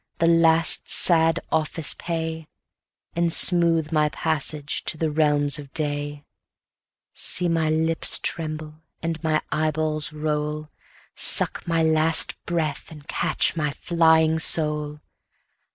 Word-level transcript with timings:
the 0.17 0.25
last 0.25 0.89
sad 0.89 1.39
office 1.51 1.93
pay, 1.93 2.47
And 3.15 3.31
smooth 3.31 3.91
my 3.91 4.09
passage 4.09 4.83
to 4.85 4.97
the 4.97 5.11
realms 5.11 5.59
of 5.59 5.71
day; 5.75 6.25
See 7.13 7.47
my 7.47 7.69
lips 7.69 8.17
tremble, 8.17 8.81
and 9.03 9.21
my 9.21 9.43
eyeballs 9.51 10.11
roll, 10.11 10.69
Suck 11.13 11.67
my 11.67 11.83
last 11.83 12.35
breath, 12.47 12.89
and 12.89 13.07
catch 13.07 13.55
my 13.55 13.69
flying 13.69 14.39
soul! 14.39 15.01